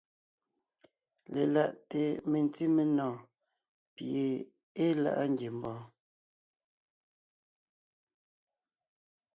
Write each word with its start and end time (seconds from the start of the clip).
Lelaʼte 1.33 1.99
mentí 2.29 2.63
menɔ̀ɔn 2.75 3.15
pie 3.95 4.23
ée 4.81 4.91
láʼa 5.03 5.23
ngiembɔɔn. 5.31 5.83